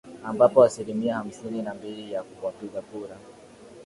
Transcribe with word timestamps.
ambapo 0.23 0.63
asilimia 0.63 1.15
hamsini 1.15 1.61
na 1.61 1.73
mbili 1.73 2.11
ya 2.13 2.23
wapiga 2.43 2.81
kura 2.81 3.17